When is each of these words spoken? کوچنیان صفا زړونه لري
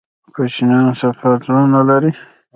کوچنیان 0.35 0.87
صفا 0.99 1.29
زړونه 1.43 1.79
لري 1.89 2.11